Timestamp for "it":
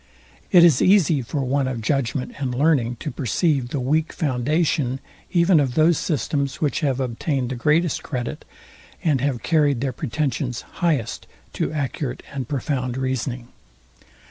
0.51-0.63